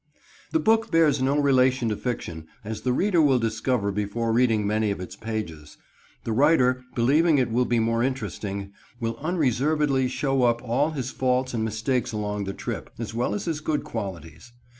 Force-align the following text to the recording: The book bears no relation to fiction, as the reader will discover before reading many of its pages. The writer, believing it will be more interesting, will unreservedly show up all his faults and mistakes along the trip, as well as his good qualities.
The 0.51 0.59
book 0.59 0.89
bears 0.89 1.21
no 1.21 1.37
relation 1.37 1.87
to 1.89 1.95
fiction, 1.95 2.47
as 2.63 2.81
the 2.81 2.91
reader 2.91 3.21
will 3.21 3.37
discover 3.37 3.91
before 3.91 4.33
reading 4.33 4.65
many 4.65 4.89
of 4.89 4.99
its 4.99 5.15
pages. 5.15 5.77
The 6.23 6.31
writer, 6.31 6.83
believing 6.95 7.37
it 7.37 7.51
will 7.51 7.65
be 7.65 7.77
more 7.77 8.01
interesting, 8.01 8.71
will 8.99 9.17
unreservedly 9.17 10.07
show 10.07 10.41
up 10.41 10.59
all 10.67 10.89
his 10.89 11.11
faults 11.11 11.53
and 11.53 11.63
mistakes 11.63 12.11
along 12.11 12.45
the 12.45 12.53
trip, 12.55 12.89
as 12.97 13.13
well 13.13 13.35
as 13.35 13.45
his 13.45 13.59
good 13.61 13.83
qualities. 13.83 14.51